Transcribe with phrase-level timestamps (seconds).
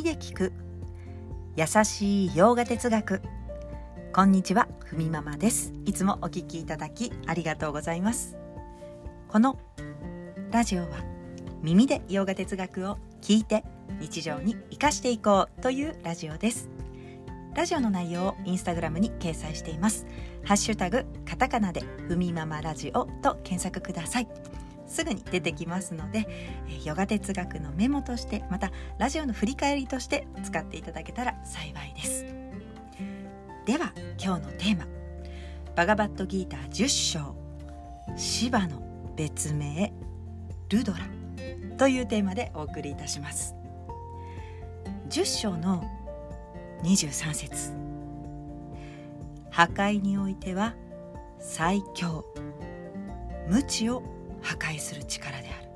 [0.00, 0.52] 耳で聞く。
[1.56, 3.20] 優しい洋画哲学。
[4.14, 5.74] こんにちはふみママです。
[5.84, 8.38] いつもお聞きいただきありがとうございます。
[9.28, 9.58] この
[10.52, 10.88] ラジオは
[11.60, 13.62] 耳で洋画哲学を聞いて
[14.00, 16.70] 日常に生かしていこうというラジオです。
[17.54, 20.06] ラジオの内容をインスタグラムに掲載しています。
[20.44, 24.28] ハッシュタグカタカナでふみママラジオと検索ください。
[24.90, 26.26] すぐに出てきますので
[26.84, 32.26] ヨガ哲学のメモとしてまたラジオの振り返りとして使っていただけたら幸いです。
[33.64, 34.86] では今日のテーマ。
[35.76, 37.36] バガバットギーター10章。
[38.16, 38.82] シバの
[39.16, 39.92] 別名
[40.68, 40.98] ルドラ。
[41.78, 43.54] というテーマでお送りいたします。
[45.08, 45.84] 10章の
[46.82, 47.72] 23節。
[49.50, 50.74] 破壊においては
[51.38, 52.24] 最強。
[53.48, 54.02] 無知を
[54.42, 55.70] 破壊する力である、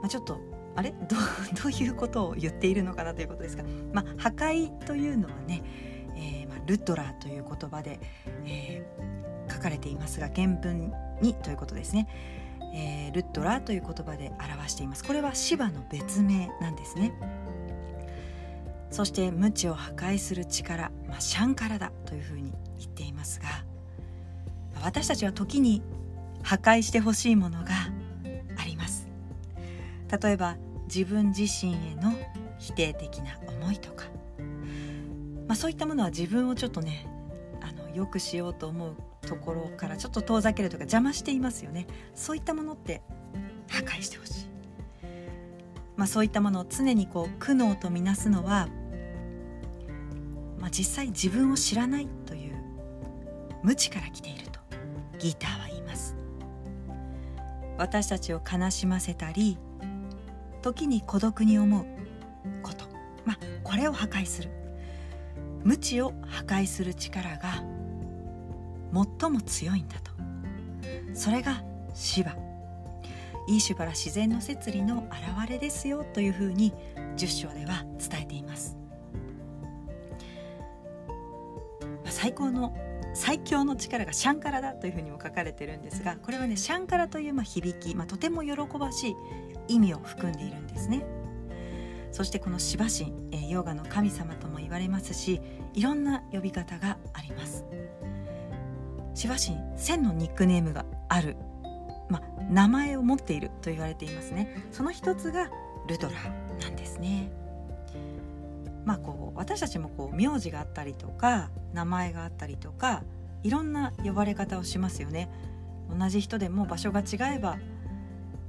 [0.00, 0.40] まあ、ちょっと
[0.74, 0.90] あれ？
[1.08, 1.16] ど
[1.62, 5.62] どういうことを言っているのかなということですが、まあ、破壊というのはね、
[6.16, 8.00] えー、まあ、ルッドラという言葉で、
[8.44, 12.08] えー、書かれていますが原文にということですね、
[12.74, 15.04] えー、ルッドラという言葉で表しています。
[15.04, 17.12] これは芝の別名なんですね。
[18.90, 23.46] そして無知を破壊する力、まあ、シャンカラだというふうに言っていますが
[24.82, 25.82] 私たちは時に
[26.42, 27.70] 破壊してほしいものが
[28.56, 29.06] あります。
[30.22, 30.56] 例えば
[30.86, 32.12] 自分自身への
[32.58, 34.04] 否定的な思いとか、
[35.48, 37.06] まあ、そういったものは自分をちょっとね
[37.60, 41.86] あのよくしようと思うところからちょっと遠ざけるとか邪魔していますよね。
[42.14, 43.02] そういったものって
[43.68, 44.46] 破壊してほしい、
[45.96, 48.68] まあ、そういったものを常にこう苦悩とみなすのは、
[50.58, 52.54] まあ、実際自分を知らないという
[53.62, 54.51] 無知から来ている
[55.22, 56.16] ギターは言います。
[57.78, 59.56] 私たちを悲しませたり
[60.62, 61.86] 時に孤独に思う
[62.62, 62.86] こと。
[63.24, 64.50] まあこれを破壊する。
[65.62, 67.62] 無知を破壊する力が
[69.20, 70.10] 最も強いんだと。
[71.14, 71.62] それが
[71.94, 72.36] シバ
[73.46, 76.72] イーシュバラ自然の摂理の表れですよというふうに
[77.16, 78.76] 10章では伝えています。
[82.06, 82.74] 最高の
[83.14, 89.16] 最強の力がシャンカラだというふうにも書かれてるんですがこれはねシャンカラというまあ響き、まあ、とても喜ばしい
[89.68, 91.04] 意味を含んでいるんですね。
[92.10, 95.40] そしてこのシバ神、えー、ヨガの神様とも言われますし
[95.72, 97.64] いろんな呼び方があります。
[99.14, 101.36] シバ神1000のニックネームがある、
[102.08, 104.62] まあ、名前を持っていると言われていますね。
[104.72, 105.50] その一つが
[105.86, 106.14] ルドラ
[106.60, 107.21] なんですね。
[108.84, 113.02] まあこう私たちもこう名字があったりとか名前があったりとか
[113.42, 115.28] いろんな呼ばれ方をしますよね。
[115.96, 117.58] 同じ人でも場所が違えば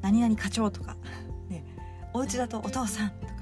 [0.00, 0.96] 何々課長とか、
[1.48, 1.64] ね、
[2.12, 3.32] お家だとお父さんとか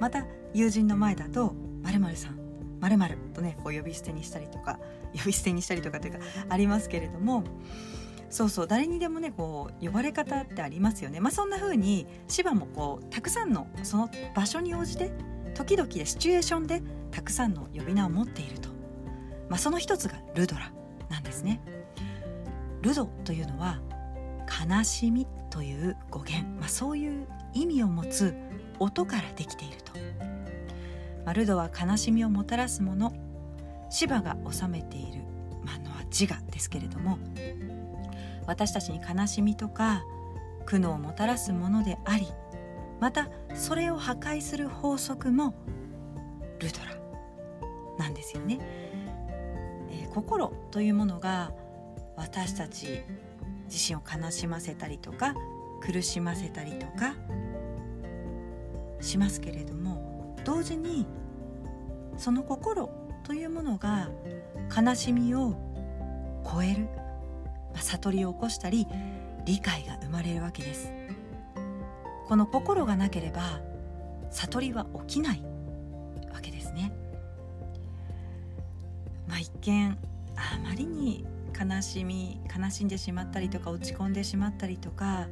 [0.00, 2.38] また友人の前だと〇〇さん
[2.80, 4.78] 〇〇とねこう呼び捨てにしたりとか
[5.16, 7.44] 呼び捨てにしたりとかというかありますけれども
[8.30, 11.20] そうそう誰にでもねこう呼ばれ方ってありますよね。
[11.20, 15.12] まあそんな風に芝もこうたくさんのその場所に応じて
[15.54, 18.68] 時々でシチュエーションでたくさんの呼び名を持っていると、
[19.48, 20.72] まあ、その一つがルドラ
[21.08, 21.60] なんですね。
[22.80, 23.80] ルドというのは
[24.68, 28.34] 悲しみという語源、まあ、そういう意味を持つ
[28.78, 29.92] 音からできていると、
[31.24, 33.12] まあ、ルドは悲しみをもたらすもの。
[33.90, 35.22] 芝が収めている、
[35.62, 37.18] まあ、のは自我ですけれども。
[38.46, 40.02] 私たちに悲しみとか
[40.66, 42.28] 苦悩をもたらすものであり
[43.02, 45.54] またそれを破壊する法則も
[46.60, 46.96] ルドラ
[47.98, 48.60] なんですよね、
[49.90, 51.50] えー、心というものが
[52.14, 53.02] 私たち
[53.68, 55.34] 自身を悲しませたりとか
[55.80, 57.16] 苦しませたりとか
[59.00, 61.04] しますけれども同時に
[62.16, 62.88] その心
[63.24, 64.10] というものが
[64.72, 65.56] 悲しみを
[66.44, 66.84] 超える、
[67.74, 68.86] まあ、悟りを起こしたり
[69.44, 70.92] 理解が生まれるわけです。
[72.32, 73.60] この心がなければ
[74.30, 75.42] 悟りは起きない
[76.32, 76.90] わけですね。
[79.28, 79.98] まあ、一見
[80.34, 85.28] あまりに悲しみ悲しんでしまったりとか落ち込んでしまったりとか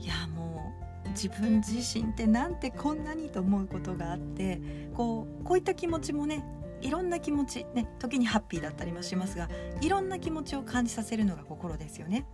[0.00, 0.72] いやも
[1.04, 4.62] う自分自身ってなんてこんなにと思うことがあって
[4.94, 6.42] こうこういった気持ちもね
[6.80, 9.50] いろんな気持ちね時にハッピーだったりもしますが
[9.82, 12.24] いろんな気持ちを感じさせるのが心ですよね。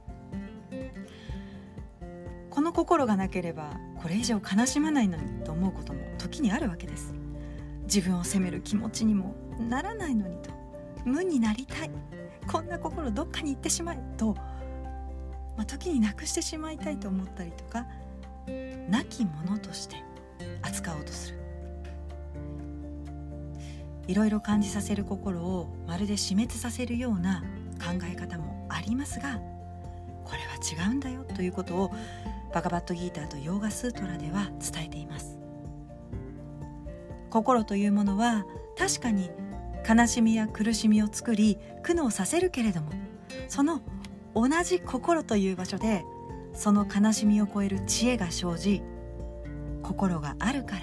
[2.64, 7.14] の心がなければこれ以上悲しまないのにと思うことも時にあるわけです。
[7.84, 9.34] 自分を責める気持ちにも
[9.68, 10.50] ならないのにと。
[11.04, 11.90] 無になりたい。
[12.50, 14.34] こんな心どっかに行ってしまえと、
[15.56, 17.86] まあ、時になくしてしまいたいと思ったりとか
[18.88, 19.96] なきものとして
[20.62, 21.38] 扱おうとする。
[24.06, 27.42] いろいろ感じさせる心をまるで死滅させるような
[27.78, 29.40] 考え方もありますが
[30.72, 31.92] 違うんだよということを
[32.52, 35.38] バガバットギーターとヨーガスートラでは伝えています。
[37.34, 38.44] 心というものは
[38.78, 39.28] 確かに
[39.88, 42.92] 悲しみや苦しみを作り苦悩させるけれども
[43.48, 43.80] その
[44.36, 46.04] 同じ心という場所で
[46.54, 48.82] その悲しみを超える知恵が生じ
[49.82, 50.82] 心があるから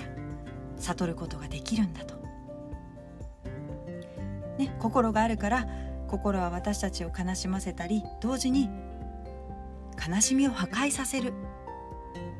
[0.77, 2.15] 悟ることができるんだと、
[4.57, 5.67] ね、心があるから
[6.09, 8.69] 心は私たちを悲しませたり同時に
[10.07, 11.33] 悲しみを破壊させる。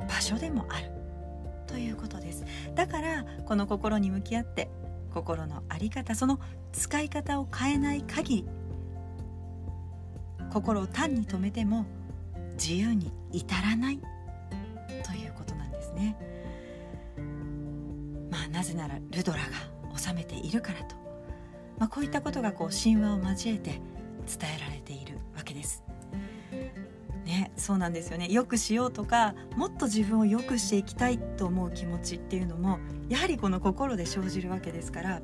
[0.08, 0.92] 場所でもある。
[1.68, 2.46] ということです。
[2.76, 4.70] だからこの心に向き合って
[5.14, 6.40] 心の在り方その
[6.74, 8.50] 使い方を変えない限り
[10.52, 11.86] 心を単に止めても
[12.54, 14.00] 自由に至らない。
[15.04, 16.18] ということなんですね。
[18.30, 20.96] まあなぜならルドラが治めているからと、
[21.78, 25.84] まあ、こういったことがこう神話を交えて伝えられているわけです。
[27.62, 28.28] そうなんですよね。
[28.28, 35.22] よくしようとかもっと自分を良くしていきたいと思う気持ちっていうのもやはりこの心で生じるわけですから、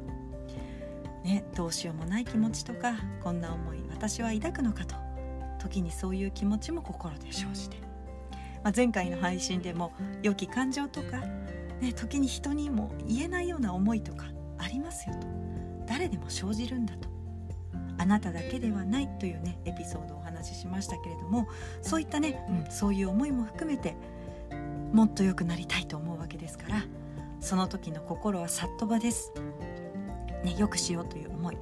[1.24, 2.94] ね、どうしようもない気持ちとか
[3.24, 4.96] こんな思い私は抱くのかと
[5.60, 7.78] 時にそういう気持ちも心で生じて、
[8.64, 9.92] まあ、前回の配信でも
[10.22, 11.18] 良き感情とか、
[11.82, 14.26] ね、時に人にも言えないような思いとか
[14.60, 15.28] ありますよと。
[15.88, 17.17] 誰でも生じるんだと。
[17.98, 21.48] あなただけではないというねエピソードをお話ししましたけれども
[21.82, 23.96] そういったね、うん、そういう思いも含めて
[24.94, 26.84] もっと良くなりたいと思うわけですから
[27.40, 29.32] その時の心はさっと場です。
[30.44, 31.58] ね、よくしようという思い。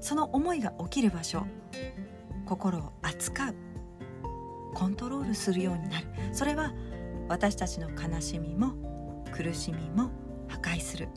[0.00, 1.46] その思いが起きる場所
[2.46, 3.54] 心を扱う。
[4.74, 6.06] コントロールするようになる。
[6.32, 6.72] それは
[7.28, 8.74] 私たちの悲しみも
[9.32, 10.10] 苦しみも
[10.48, 11.08] 破壊する。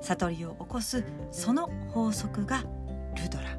[0.00, 2.62] 悟りを起こすその法則が
[3.16, 3.58] ルドラ、